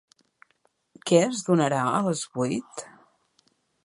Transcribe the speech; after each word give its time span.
Què 1.11 1.19
es 1.25 1.43
donarà 1.49 1.83
a 1.89 1.99
les 2.07 2.23
vuit? 2.39 2.85